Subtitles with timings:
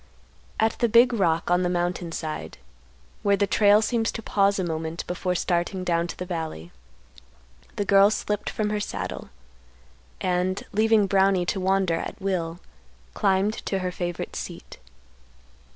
[0.59, 2.57] At the big rock on the mountain side,
[3.21, 6.71] where the trail seems to pause a moment before starting down to the valley,
[7.75, 9.29] the girl slipped from her saddle,
[10.19, 12.59] and, leaving Brownie to wander at will,
[13.13, 14.79] climbed to her favorite seat.